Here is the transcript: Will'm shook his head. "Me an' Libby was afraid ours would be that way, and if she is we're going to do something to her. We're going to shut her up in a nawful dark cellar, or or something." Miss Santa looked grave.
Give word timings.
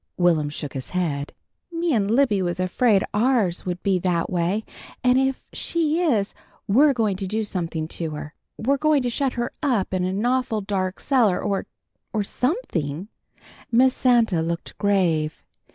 Will'm 0.17 0.49
shook 0.49 0.73
his 0.73 0.89
head. 0.89 1.31
"Me 1.71 1.93
an' 1.93 2.07
Libby 2.07 2.41
was 2.41 2.59
afraid 2.59 3.03
ours 3.13 3.67
would 3.67 3.83
be 3.83 3.99
that 3.99 4.31
way, 4.31 4.65
and 5.03 5.19
if 5.19 5.45
she 5.53 6.01
is 6.01 6.33
we're 6.67 6.91
going 6.91 7.15
to 7.17 7.27
do 7.27 7.43
something 7.43 7.87
to 7.89 8.09
her. 8.09 8.33
We're 8.57 8.77
going 8.79 9.03
to 9.03 9.11
shut 9.11 9.33
her 9.33 9.53
up 9.61 9.93
in 9.93 10.03
a 10.03 10.11
nawful 10.11 10.61
dark 10.61 10.99
cellar, 10.99 11.39
or 11.39 11.67
or 12.13 12.23
something." 12.23 13.09
Miss 13.71 13.93
Santa 13.93 14.41
looked 14.41 14.75
grave. 14.79 15.43